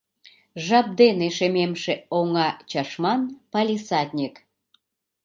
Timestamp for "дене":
0.99-1.27